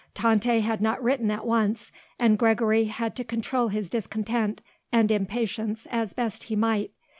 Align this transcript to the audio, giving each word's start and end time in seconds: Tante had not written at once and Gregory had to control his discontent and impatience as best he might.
Tante 0.15 0.61
had 0.61 0.81
not 0.81 0.99
written 1.03 1.29
at 1.29 1.45
once 1.45 1.91
and 2.17 2.39
Gregory 2.39 2.85
had 2.85 3.15
to 3.17 3.23
control 3.23 3.67
his 3.67 3.87
discontent 3.87 4.59
and 4.91 5.11
impatience 5.11 5.85
as 5.91 6.15
best 6.15 6.45
he 6.45 6.55
might. 6.55 6.89